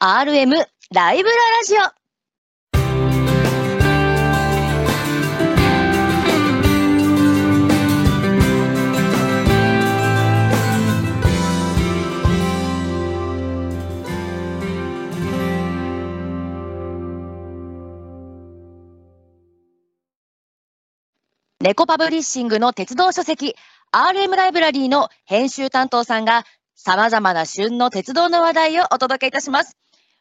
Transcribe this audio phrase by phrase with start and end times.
[0.00, 0.54] RM
[0.94, 1.78] ライブララジオ。
[21.60, 23.56] ネコパブリッシングの鉄道書籍
[23.90, 26.44] RM ライブラリーの編集担当さんが
[26.76, 29.76] 様々な旬の鉄道の話題をお届けいたします。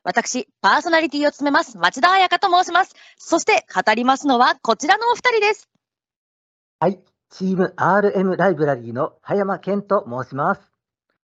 [0.08, 2.96] 私、パーソナリティを務めます町田彩香と申します。
[3.18, 5.70] そして語りますのはこちらのお二人です。
[6.80, 10.62] はい、チーム RM ライブラリーの葉山健と申します。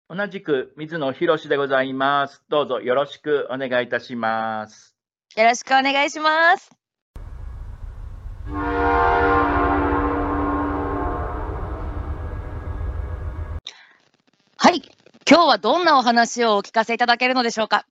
[0.09, 2.43] 同じく水野博でございます。
[2.49, 4.97] どうぞよろしくお願いいたします。
[5.37, 6.73] よろしくお願いします。
[14.57, 14.83] はい。
[15.31, 17.87] 今日はどんなお話をお聞かせいただけるのでしょうか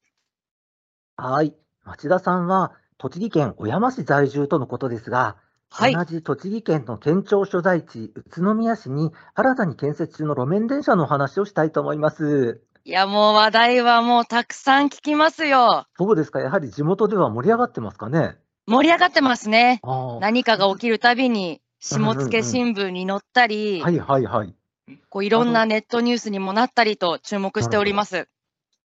[1.26, 1.56] はい、
[1.86, 5.38] 町田さんは栃木県小山市在住とのことですが、
[5.70, 5.94] はい。
[5.94, 12.62] 同じ栃木県の県庁所在地宇都宮市に新たに建設中の路面電車のお話をしたいと思います。
[12.84, 15.86] いや、もう話題はもうたくさん聞きますよ。
[15.98, 18.36] そうですか、やはり地元では盛り上がってますかね？
[18.68, 19.80] 盛り上がってますね。
[20.20, 24.54] 何かが起きるたびに、下付新聞に載ったり、はいはいはい。
[25.08, 28.28] こういろんなネットニュースにもなったりと注目しております。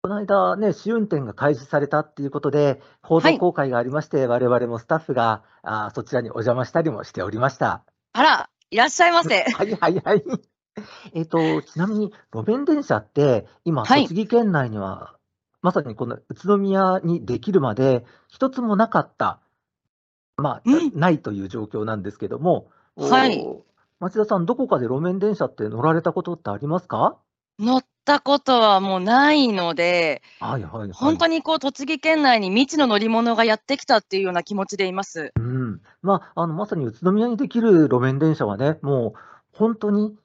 [0.00, 7.82] この間ね、試運転が開始されたっていうことで、報道公開がありまして、我々もスタッフがあーそちらにお邪魔したりもしておりました。
[8.12, 9.42] あら、いらっしゃいませ。
[9.42, 10.22] はいはいはい。
[11.14, 15.16] えっと、ちなみに路面電車って、今、はい栃木県内には、
[15.62, 19.41] まさにこの宇都宮にできるまで、一つもなかった、
[20.36, 23.64] まあ、うんないという状況なんですけども、はいお
[23.98, 27.19] 町田さん、どこかで路面電車って乗られたことってありますか？
[27.59, 30.91] 乗ったことはもうないので、はいはいはい。
[30.92, 35.33] 本当にこう栃木県内に未知の乗り物がやってきたっていうような気持ちでいます。
[35.37, 39.21] うん、まあ、あのまさに宇都宮にできる路面電車はね、もう
[39.53, 40.16] 本当に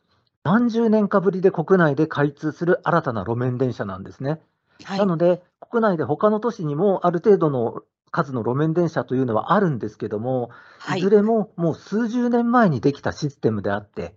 [0.44, 4.40] 何十年かぶりで国内で開通する新たな路面電車なんですね。
[4.84, 5.06] はいな。
[5.06, 7.82] ので、国内で他の都市にもある程度の
[8.12, 11.10] 数の路面電車というのはあるんですけども、はいいず。
[11.10, 14.14] れももう数十年前にできたシステムであって、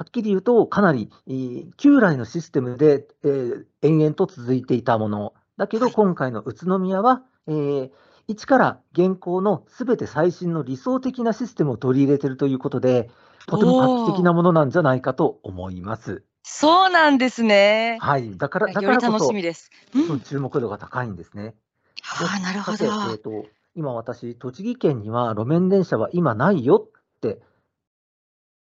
[0.00, 7.90] はっきり言うと、かなりえー旧来のシステムで、えー延々と続いていたもの、だけどはい今回の宇都宮は、えー
[8.26, 13.10] 一から現行のすべて最新の理想的なシステムを取り入れているということで、
[13.46, 16.22] とても画期的なものなんじゃないかと思います。
[16.44, 17.98] そうなんですね。
[18.00, 19.70] はい、だからだからこそ楽しみです。
[19.94, 21.54] うん注目度が高いんですね。
[22.02, 22.92] はあ、なるほさて、えど。
[22.94, 27.40] ーと、今私、栃木県には路面電車は今ないよって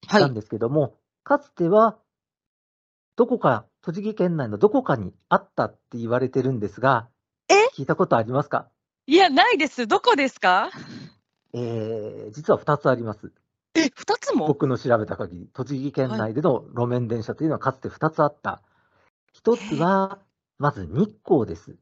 [0.02, 0.22] 言はい。
[0.24, 1.98] ったんですけども、かつては
[3.16, 7.08] どこか、栃木県内のどこかにあったって言われてるんですが、
[7.50, 7.54] え？
[7.76, 8.70] 聞いたことありますか？
[9.08, 9.88] いや、ないです。
[9.88, 10.70] どこですか？
[11.54, 13.32] えー実は2つあります。
[13.76, 14.48] え、二つも？
[14.48, 18.62] 僕の調べた限り、栃木県内での路面電車というのはかつて2つあった。
[19.44, 20.20] 1つは、
[20.58, 21.76] まず日光です。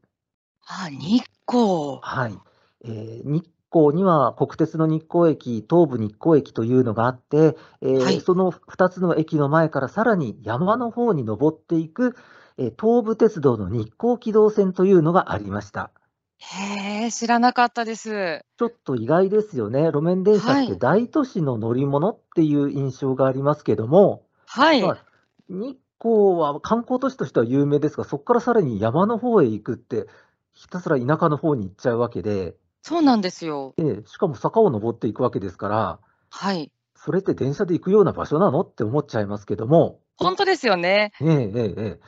[0.68, 2.00] あ、日光。
[2.02, 2.38] はい。
[2.86, 12.16] えー日光には国鉄の日光駅、東武日光駅というのがあって、えーはいその2つの駅の前からさらに山の方に登っていく、
[12.57, 15.91] えー東武鉄道の日光軌道線というのがありました。
[16.39, 18.41] へえ、知らなかったです。
[18.57, 19.85] ちょっと意外ですよね。
[19.85, 24.81] 路面電車ってはい大都市の乗り物っていう印象がありますけども、はい。
[24.81, 25.06] まあ
[25.50, 30.07] 日光は観光都市としては有名ですが、そこからさらに山の方へ行くって、
[30.53, 32.56] ひたすら田舎の方に行っちゃうわけで、
[32.88, 33.74] そうなんですよ。
[33.78, 36.00] ええしかも坂を登っていくわけですから、
[36.30, 36.72] はい。
[36.96, 41.12] それって電車で行くような場所なのって思っちゃいますけども、本当ですよね。
[41.20, 42.00] ええええええ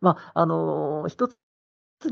[0.00, 1.34] まあ、あのー一つ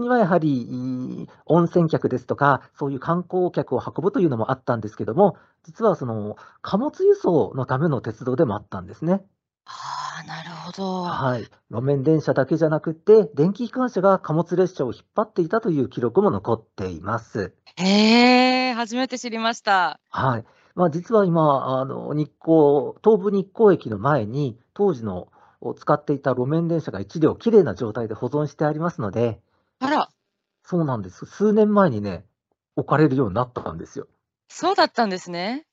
[0.01, 9.25] にはやはり温泉客ですとか、そういう観光客を運ぶというのもあったんですけども、実はその貨物輸送のための鉄道でもあったんですね。
[9.65, 11.03] ああ、なるほど。
[11.05, 11.43] はい。
[11.71, 17.55] 路面電車だけじゃなくて、電気機関車が貨物列車を引っ張っていたという記録も残っています。
[17.77, 20.01] へえ、初めて知りました。
[20.11, 20.45] はい。
[20.75, 25.29] まあ、実は今、あの、日光、東武日光駅の前に、当時の
[25.61, 29.41] を使っていた路面電車が1両きれいな状態で保存してありますので、
[29.81, 30.09] あら、
[30.65, 31.27] そうなんです。
[31.27, 32.25] 数年前にね、
[32.77, 34.07] 置かれるようになったんですよ。
[34.49, 35.69] そうだったんですね。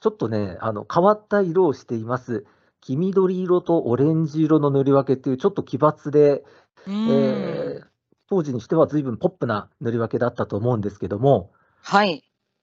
[0.00, 2.46] ちょっとね、あの、変わった色をしています。
[2.80, 6.44] 黄緑色とオレンジ色の塗り分けっていう、ちょっと奇抜で。
[6.86, 7.88] えー
[8.30, 12.22] 当時にしては随分ポップな塗り分けだったと思うんですけども、はい。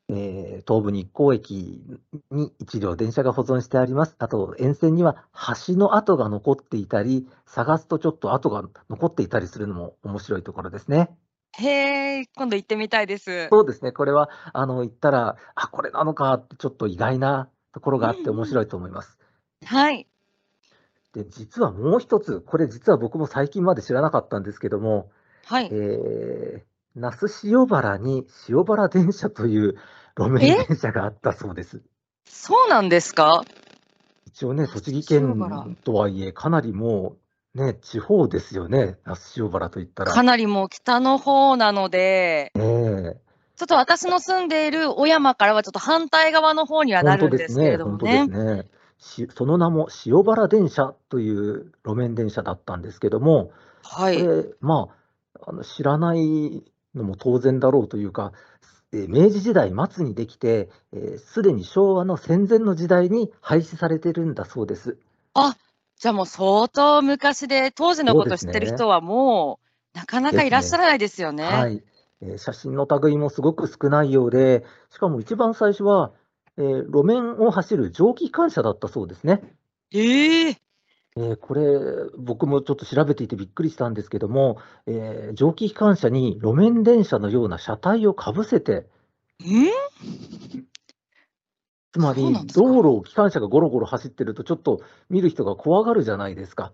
[0.09, 1.83] えー東武日光駅
[2.31, 4.15] に1両電車が保存してあります。
[4.19, 5.25] あと、沿線には
[5.67, 11.09] 橋の跡が残っていたり、探すとちょっと跡が残っていたりするのも面白いところですね。
[11.57, 13.47] へえ、今度行ってみたいです。
[13.49, 19.17] そうですね、これはあの行ったら、あ、これなのかってちょっと意外なところがあって面白いと思います。
[19.63, 20.07] はい。
[21.13, 25.11] で、実はもう一つ、これ実は僕も最近まで知らなかったんですけども、
[25.45, 25.69] はい。
[25.71, 26.61] えー、
[26.95, 29.77] 那須塩原に塩原電車という
[30.17, 31.81] 路面え電車があったそうです。
[32.25, 33.43] そうなんですか？
[34.27, 37.15] 一応ね、栃木塩原県とはいえ、かなりも
[37.55, 40.11] うね、地方ですよね、那須塩原といったら。
[40.11, 43.25] かなりもう北の方なので、ええ
[43.55, 48.55] ちょっと私の住んでいる小山からはちょっと反対側の方にはな本当るんですすけれども本当ですね。
[48.55, 48.65] ね。
[49.05, 53.51] しその名も塩原電車という路面電車だったんですけども、
[53.83, 54.25] はい。
[54.59, 54.89] ま
[55.35, 56.63] あ、あの知らない
[56.95, 58.33] のも当然だろうというか、
[58.91, 64.97] えー明治時代末にできて、えーすでに昭和の戦前の時代に廃止されてるんだそうです。
[65.33, 65.55] あ、
[65.97, 69.59] じゃあもう相当昔で、当時のこと知ってる人はも
[69.93, 71.45] う、なかなかいらっしゃらないですよね。
[71.45, 71.83] はい。
[72.21, 76.13] えー写真の類もすごく少ないようで、しかも一番最初は、
[76.57, 79.41] えー路面を走る蒸気機関車だったそうですね。
[79.93, 80.57] ええ
[81.17, 81.63] えーこれ、
[82.17, 88.85] 僕もちょっと調べていてびっくりしたんですけども、えー蒸気機関車に路面電車のような車体をかぶせて、ん
[91.93, 96.73] つまり道路を機関車がゴロゴロ走ってると、ちょっと見る人が怖がるじゃないですか。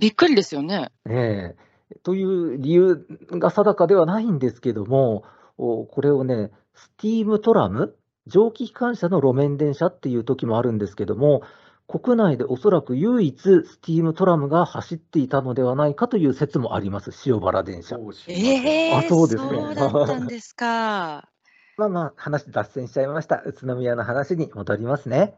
[0.00, 0.92] びっくりですよね。
[1.08, 1.72] ええ
[2.04, 5.24] という理由が定かではないんですけども、
[5.58, 7.96] おこれをね、スティームトラム、
[8.26, 11.42] 蒸気機関車の路面電車っていう時もあるんですけども、
[11.88, 17.98] 国内でおそらく唯一スティームトラムが走っていたのではないかという説もあります、塩原電車。
[18.28, 21.28] ええあそうですねそうだったんですか。
[21.76, 23.42] まあまあ、話脱線しちゃいました。
[23.44, 25.34] 宇都宮の話に戻りますね。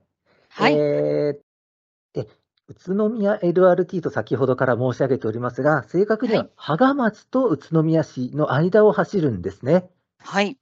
[0.51, 0.75] はい。
[0.75, 2.29] えーえ
[2.67, 9.91] 宇都宮 LRT と先ほどから申し上げておりますが、正確にははい芳賀町と宇都宮市の間を走るんですね。
[10.19, 10.59] はい。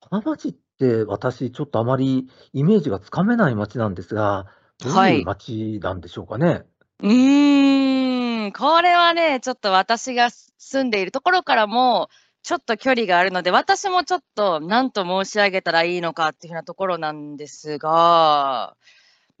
[0.00, 4.46] 芳賀町って私、ちょっとあまりイメージがつかめない町なんですが、
[4.78, 6.64] どうはいいう町なんでしょうかね？
[7.02, 12.08] うーん、これはね、ちょっと私が住んでいるところからも、
[12.42, 18.76] ちょっと距離があるので、私もちょっと何と申し上げたらいいのかっていうふうなところなんですが、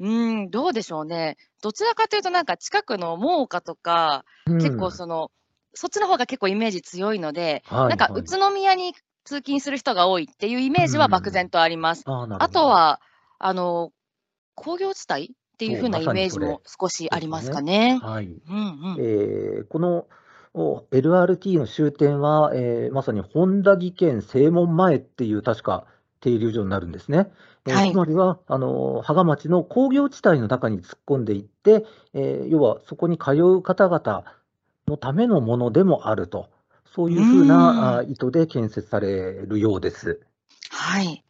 [0.00, 1.36] うーん、どうでしょうね。
[1.62, 5.30] どちらかというと、なんか近くの真岡とか、うん結構その、
[5.74, 8.94] そっちの方が結構イメージ強いので、はいなんかはい宇都宮に
[9.24, 12.04] 通勤する人が多いっていうイメージは漠然とあります。
[12.06, 13.00] あーなるほどあとは、
[13.38, 13.92] あの、
[14.54, 17.98] 工業地帯っていうそう風なイメージも少しありますかね。
[18.02, 18.26] はい。
[18.26, 18.96] うんうん。
[18.98, 20.06] えーこの
[20.56, 25.84] お LRT の終点は、えーまさに本田技研正門前っていう確か
[26.20, 27.32] 停留所になるんですね。
[27.66, 34.24] えーはいつまりは、あの芳賀町の工業地帯の中に突っ込んでいって、えー要はそこに通う方々
[34.86, 36.48] のためのものでもあると、
[36.94, 40.20] そういうふうな意図で建設されるようです。
[40.70, 41.24] はい。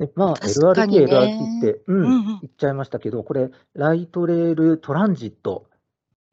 [0.00, 2.24] でまあ、LRT、ね LRT って、うん。
[2.24, 5.66] 言っちゃいましたけど、これ、ライトレールトランジット、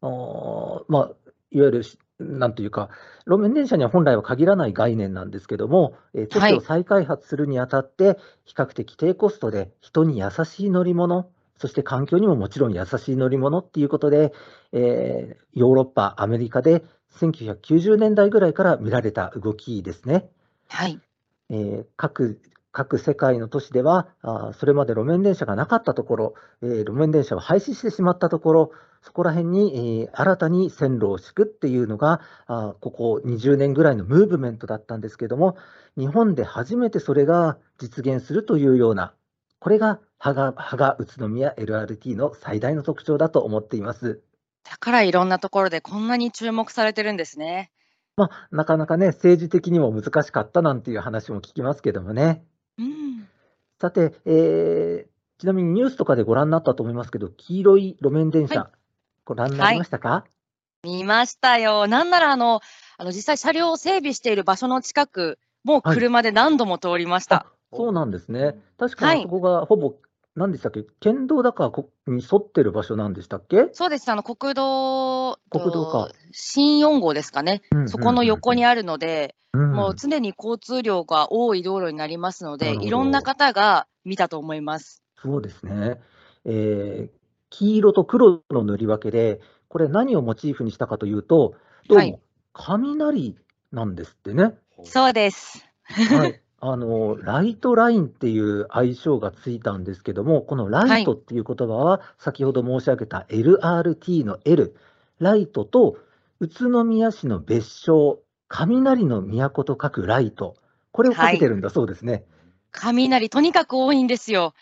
[0.01, 1.11] まあ、
[1.51, 2.89] いわゆるし、なんというか、
[3.27, 14.33] 路面電車には本来は限らない概念なんですけども、えー都はい市を再開発するにあたって、比較的低コストで人に優しい乗り物、そして環境にももちろん優しい乗り物っていうことで、
[14.71, 16.83] えーヨーロッパ、アメリカで
[17.15, 20.29] 1990年代ぐらいから見られた動きですね。
[20.67, 20.99] はい。
[21.49, 22.39] えー各
[22.73, 35.57] 各世界の都市では、あーそれまで路面電車がなかったところ、えー路面電車を廃止してしまったところ、そこら辺に、えー新たに線路を敷くっていうのが、あーここ20年ぐらいのムーブメントだったんですけども、
[35.97, 39.13] 日本で初めてそれが実現するというような、
[39.59, 44.21] これが芳賀芳賀宇都宮 LRT の最大の特徴だと思っています。
[44.63, 47.71] だからいろんなところでこんなに注目されてるんですね。
[48.17, 52.43] まあ、なかなかね、政治的にも難しかったなんていう話も聞きますけどもね。
[52.77, 53.27] うん。
[53.79, 58.71] さて、えーちなみにニュースとかでご覧になったと思いますけど、黄色い路面電車、は
[59.25, 60.23] ご覧になりましたか、
[60.83, 61.87] 見ましたよ。
[61.87, 62.61] なんならあの、
[62.99, 67.35] あの実際車両を整備している場所の近く、もうはい車で何度も通りました。
[67.37, 68.55] あそうなんですね。
[68.77, 69.95] 確かはいにあそこがほぼ、
[70.35, 73.69] 何でしたっけ、県道だかこに沿ってる場所なんでしたっけ？
[73.73, 74.09] そうです。
[74.09, 77.61] あの国道と国道か新4号ですかね。
[77.87, 85.03] そこの横にああるので、る、もう常に交通量が多い道路になりますので、いろんな方が見たと思います。
[85.21, 85.99] そうですね。
[86.45, 87.21] えー
[87.53, 91.55] 黄色と黒の塗り分けで、これ何をモチーフにしたかというと、
[91.89, 92.21] どうはいも
[92.53, 93.37] 雷
[93.73, 94.53] なんですってね。
[94.85, 95.65] そうです。
[95.83, 104.75] はい、あのライトラインっていう愛称がついたんですけども、このライトっていう言葉は、先ほど申し上げた LRT の L、
[105.19, 105.97] ライトと
[106.39, 110.55] 宇都宮市の別称、雷の都と書くライト。
[110.91, 112.25] これをかけてるんだそうですね。
[112.71, 114.53] 雷、とにかく多いんですよ。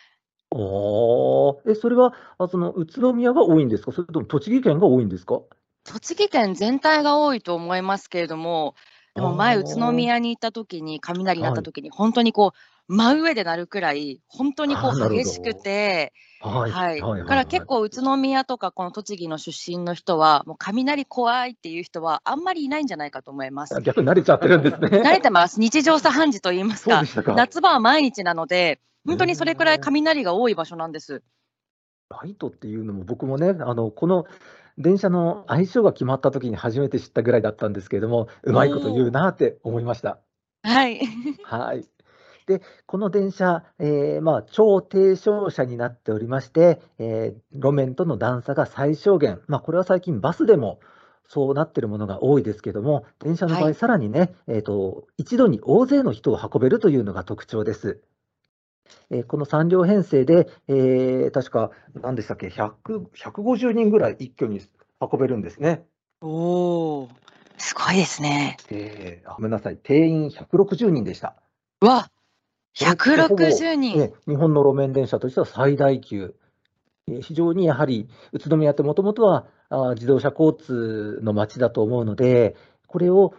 [0.52, 3.92] おーえ、それは、あその宇都宮が多いんですか？
[3.92, 5.42] それとも栃木県が多いんですか？
[5.84, 8.76] 栃木県全体が多いと思いますけれども、
[9.20, 12.54] でも前、宇都宮に行った時に、雷鳴った時に、本当にこ
[12.88, 16.72] う、真上で鳴るくらい、本当にこう激しくて、はい。
[16.72, 17.02] はい。
[17.02, 23.82] はいだから結構、宇都宮とか、この栃木の出身の人は、もう雷怖いっていう人は、あんまりいないんじゃないかと思いますあ。
[23.82, 24.88] 逆に慣れちゃってるんですね。
[25.04, 25.60] 慣れてます。
[25.60, 27.34] 日常茶飯事と言いますかか。
[27.34, 31.22] 夏場は毎日なので、本当にそれくらい雷が多い場所なんです。
[32.10, 34.26] ライトっていうのも僕もね、あの、この
[34.80, 40.20] 電車の相性が決まった時に初めて知ったぐらいだったんですけれども、うまいこと言うなって思いました。
[40.64, 41.02] はい。
[41.44, 41.86] はい。
[42.48, 50.80] で、この電車、えーまあ、超低床車になっておりまして、えー路面との段差が最小限、まあ、これは最近バスでも
[51.28, 58.02] そうなってるものが多いですけども、電車の場合、はいさらにね、えーと、一度に大勢の人を運べるというのが特徴です。
[59.10, 62.72] えーこの3両編成で、えー確か、何でしたっけ、100、
[63.16, 64.62] 150人ぐらい一挙に
[65.00, 65.86] 運べるんですね。
[66.22, 67.10] おー、
[67.58, 68.58] すごいですね。
[68.70, 71.36] えーあごめんなさい、定員160人でした。
[71.82, 72.10] うわ、
[72.78, 73.98] これってほぼ160人。
[74.00, 76.36] ね、日本の路面電車としては最大級、
[77.08, 82.56] えー非常にやはり宇都宮ってもともとはあー自動車交通の街だと思うので、
[82.86, 83.34] これをお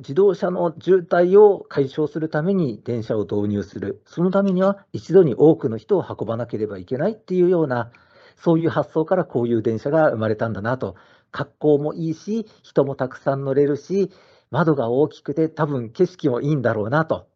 [0.00, 7.90] 自動車の渋滞を解消するために電車を導入する、そのためには一度に多くの人を運ばなければいけないっていうような、
[8.36, 10.96] そういう発想からこういう電車が生まれたんだなと、
[11.30, 14.10] 格好もいいし、人もたくさん乗れるし、
[14.50, 17.28] 窓が大きくて、多分景色もいいんだろうなと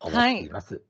[0.00, 0.82] 思っています。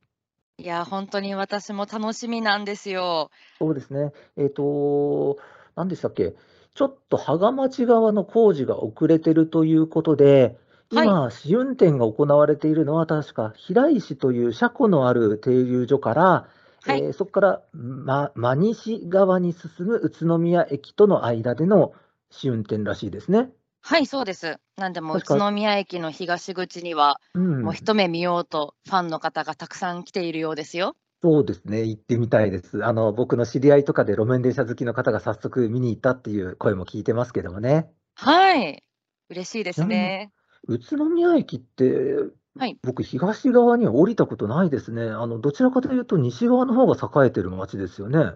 [0.58, 3.30] いや、本当に私も楽しみなんですよ。
[3.60, 4.12] そうですね。
[4.36, 5.36] えっと、
[5.76, 6.34] 何でしたっけ、
[6.74, 10.58] ちょっと芳賀町側の工事が遅れてるということで、
[10.94, 16.48] はい今、試運転が行われているのは、確か平石という車庫のある停留所から、
[16.86, 21.94] はいえーそこから、ま、真西側に進む宇都宮駅との間での
[22.30, 23.50] 試運転らしいですね。
[23.80, 24.58] はい、そうです。
[24.76, 30.94] なんでも、宇確か都宮駅の東口には、うんもう一目見ようと、ファンの方がたくさん来ているようですよ。
[31.22, 32.84] そうですね、行ってみたいです。
[32.84, 37.90] あの、僕の知り合いとかで路面電車好きの方が早速見に行ったっていう声も聞いてますけどもね。
[38.14, 38.82] はい。
[39.30, 40.32] 嬉しいですね。
[40.68, 42.16] 宇都宮駅って、
[42.56, 45.02] はい僕、東側には降りたことないですね。
[45.02, 48.34] あの、どちらかというと、西側の方が栄えてる街ですよね。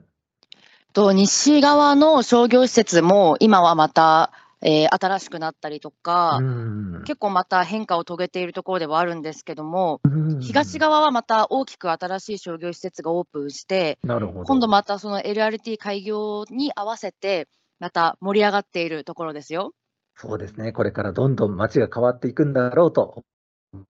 [0.92, 7.02] と西側の商業施設も今はまた、えー新しくなったりとか、うん。
[7.04, 14.44] 結構また変化を遂げているところではあるんですけども、うん東側はまた大きく新しい商業施設がオープンして、なるほど。
[14.44, 17.46] 今度またその LRT 開業に合わせて、
[17.78, 19.72] また盛り上がっているところですよ。
[20.20, 20.72] そうですね。
[20.72, 23.22] これからどんどん街が変わっていくんだろうと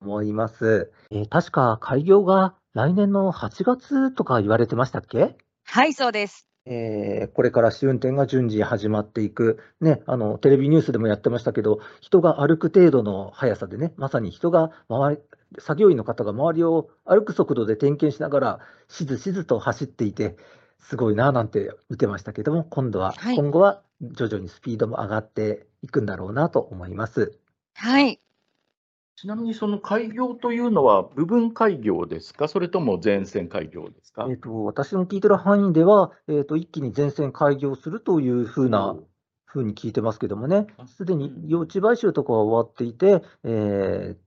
[0.03, 0.93] 思います。
[1.11, 5.39] えー確か開業が来年の8月とか言われてましたっけ？
[5.65, 6.47] はい、そうです。
[6.67, 15.23] えーこれから試運転が順次始まっていく、ね、あのテレビニュースでもやってましたけど、人が歩く程度の速さでね、まさに人が周り、
[15.59, 20.37] 作業員の方が周りを歩く速度で点検しながら、しずしずと走っていて、
[20.79, 27.39] すごいななんて見てましたけども、今度は、はい今後は徐々にスピードも上がっていくんだろうなと思います。
[27.75, 28.21] はい。
[29.17, 34.27] ちなみにその開業というのは部分開業ですか、それとも全線開業ですか？
[34.31, 34.35] え。
[34.35, 38.97] ーと私の聞いてる範囲では、えーと、一気に全線開業するというふうな
[39.45, 44.19] ふうに聞いてますけどもねあ、すでに用地買収とかは終わっていて、えーっ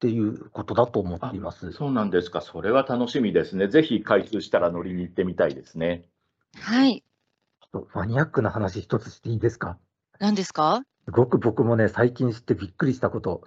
[0.00, 1.72] ていうことだと思っています。
[1.72, 3.66] そうなんですか、それは楽しみですね。
[3.66, 6.08] ぜひ開通したら乗りに行ってみたいですね。
[6.54, 7.02] はい。
[7.60, 9.76] ちょっとマニアックな話一つしていいですか？
[10.18, 10.82] 何ですか？
[11.04, 13.42] すごく僕もね、最近知ってびっくりしたこと。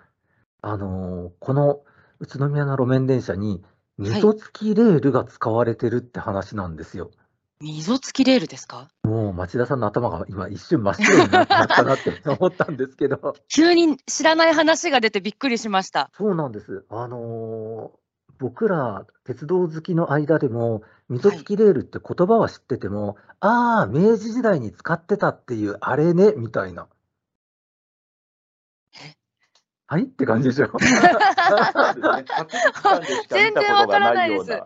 [0.62, 1.82] あのーこの
[2.20, 3.64] 宇都宮の路面電車に、
[3.98, 7.12] 溝付きレールが使われてるって話なんですよ。
[7.60, 8.90] 溝付きレールですか？
[9.04, 13.34] もう町田さんの頭が今一瞬真っ白になったなって 思ったんですけど。
[13.48, 16.10] 急に知らない話が出てびっくりしました。
[16.18, 16.86] そうなんです。
[16.90, 18.02] あのー
[18.40, 20.82] 僕ら鉄道好きの間でも、
[21.12, 26.88] 溝付きレールって言葉は知ってても、ああ、明治時代に使ってたっていうあれね、みたいな。
[29.88, 30.04] はい？
[30.04, 30.68] って感じでしょ？
[30.72, 30.96] そうですね。
[31.04, 32.24] 博物
[32.82, 34.50] 館でしか見たことがないです。
[34.52, 34.64] ね。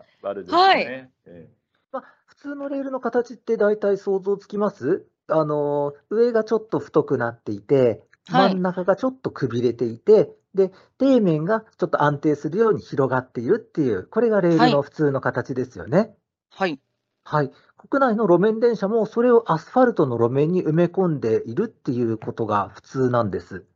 [0.48, 0.82] はい。
[0.82, 1.50] ええ
[1.90, 5.04] まあ、普通のレールの形って大体想像つきます？
[5.26, 8.52] あのー上がちょっと太くなっていて、はい。
[8.52, 16.14] 真ん中がちょっとくびれていて、で、底面がちょっと安定するように広がっているっていう、これがレールの普通の形ですよね。
[16.58, 16.80] はい。
[17.22, 17.50] はい。
[17.76, 23.66] 国内の路面電車もそれをアスファルトの路面に埋め込んでいるっていうことが普通なんです。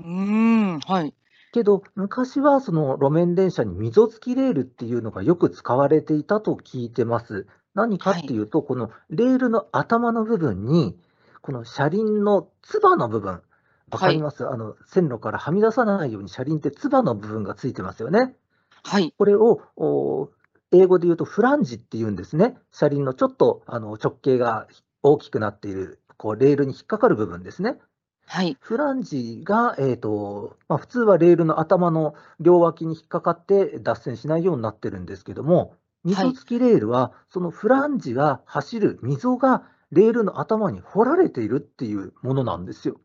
[0.00, 1.14] うーん、はい。
[1.52, 7.46] けど、昔はその路面電車に溝付きレールっていうのがよく使われていたと聞いてます。
[7.72, 10.98] 何かっていうと、このレールの頭の部分に、
[11.40, 13.40] この車輪のつばの部分、
[13.90, 18.34] わかります、あの線路からはみ出さないように車輪ってつばの部分がついてますよね。
[18.84, 19.14] はい。
[19.16, 20.30] これをお
[20.72, 22.56] 英語で言うとフランジっていうんですね。
[22.70, 24.68] 車輪のちょっとあの直径が
[25.02, 27.78] 大きくなっているこうレールに引っかかる部分ですね。
[28.26, 28.56] はい。
[28.60, 35.74] フランジが、えーとまあ、普通はレールの頭の両脇に引っかかって脱線しないようになってるんですけども、
[36.04, 43.00] 溝付きレールは、そのフランジが走る溝がレールの頭に掘られているっていうものなんですよ。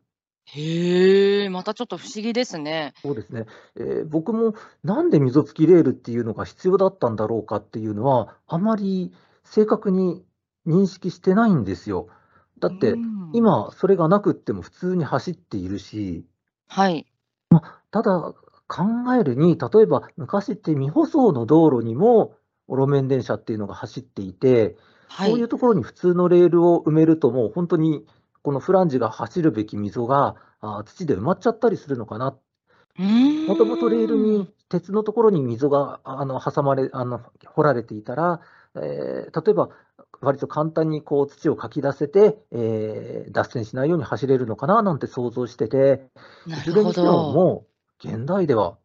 [0.46, 2.94] へえ、またちょっと不思議ですね。
[3.02, 9.12] そうですね、えー僕もなんで溝付きレールっていうのが必要だったんだろうかっていうのは、あまり
[9.44, 10.24] 正確に
[10.66, 12.08] 認識してないんですよ。
[12.60, 16.24] だって、うん、今、それがなくっても普通に走っているし、
[16.68, 17.06] はい。
[17.90, 18.34] ただ
[18.68, 18.84] 考
[19.18, 22.34] えるに、例えば昔って未舗装の道路にも
[22.68, 24.76] 路面電車っていうのが走っていて、
[25.08, 25.30] はい。
[25.30, 28.06] そういうところに普通のレールを埋めると、もう本当に
[28.46, 32.38] このフランジが走るべき溝があー土で埋まっちゃったりするのかな。
[32.96, 38.40] ももともとレールに、鉄のところに溝があの挟まれ、あの掘られていたら、
[38.76, 39.70] えー例えば
[40.20, 46.08] 割と簡単にこう土をかき出せて、えー脱線しないように走れるのかななんて想像してて、
[46.46, 47.32] ないずれにしてもど。
[47.32, 47.66] も
[48.04, 48.78] う現代では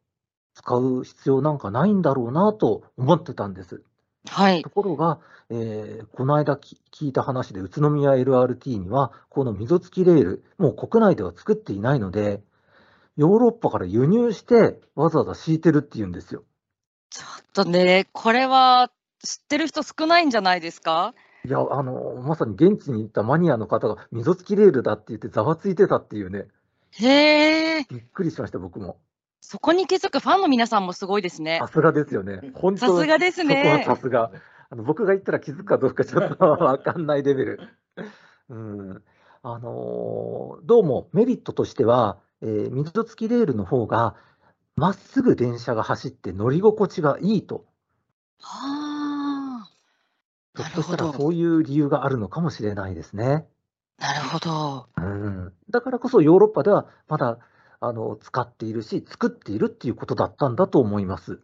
[0.55, 3.83] 使う必要なんかないんだろうなと思ってたんです。
[4.27, 4.69] はいと。
[4.69, 12.41] ころが、えーこの間き聞いた話で宇都宮 LRT にはこの溝付きレール、もう国内では作っていないので、
[13.17, 16.43] ヨーロッパから輸入してわざわざ敷いてるっていうんですよ。
[17.09, 18.91] ちょっとね、これは
[19.23, 21.13] 知ってる人少ないんじゃないですか？
[21.43, 26.47] いや、あの、まさに現地に行ったマニアの方が溝付きレールだって言ってざわついてたっていうね、
[26.91, 28.97] へえ、びっくりしました、僕も。
[29.41, 31.67] そこに気づくファンの皆さんもすごいですねさ。
[31.67, 32.51] すがですよね。
[32.53, 33.83] 本さ当すがですそこはね。
[33.85, 34.31] さすが。
[34.69, 37.59] あの僕が言ったら気づくかどうかちょっとわかんないレベル。
[38.49, 39.03] うん。
[39.43, 44.15] あのーどうもメリットとしては、えー溝付きレールの方が、
[44.75, 47.65] まっすぐ電車が走って乗り心地がいいと。
[48.39, 49.69] はあ、
[50.55, 53.47] ひょっとしたらなるほどそういう理由があるのかもしれないですね。
[53.97, 54.87] なるほど。
[54.97, 55.53] うん。
[55.69, 57.39] だからこそヨーロッパではまだ
[57.81, 61.39] あの使っているし、作っているっていうことだったんだと思います。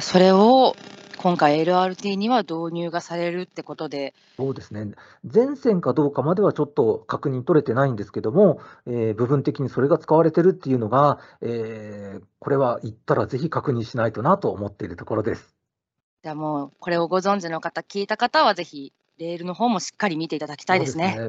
[0.00, 0.74] それを
[1.16, 4.92] 今回 LRT には導入がされるってことで、そうですね。
[5.24, 15.56] 全線かどうかまではちょっと確認取れてないんですけども、えー部分的にそれが使われてるっていうのが、えーこれは行ったらぜひ確認しないとなと思っているところです。
[16.22, 21.22] じゃあもうこれをご存知の方、聞いた方はぜひレールの方もしっかり見ていただきたいですね。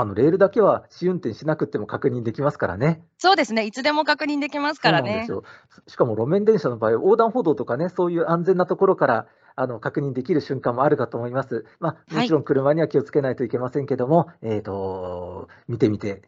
[0.00, 3.02] あのレールだけは試運転しなくても確認できますからね。
[3.18, 3.64] そうですね。
[3.64, 5.30] いつでも確認できますからねそうなんです。
[5.32, 5.44] よ。
[5.88, 11.64] しかも路面電車の場合、横断歩道とかね、そういう安全なところからあの確認できる瞬間もあるかと思います。
[11.80, 16.22] まあ、もちろん車には気をつけないといけませんけども、えっ、と、見てみて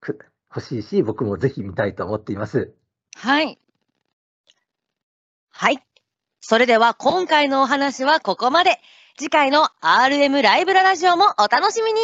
[0.00, 0.18] く
[0.54, 2.74] 欲しいし、僕もぜひ見たいと思っています。
[3.16, 3.58] はい。
[5.50, 5.78] はい。
[6.40, 8.78] それでは今回のお話はここまで。
[9.20, 12.00] 次回の RM ライブララジオもお楽しみに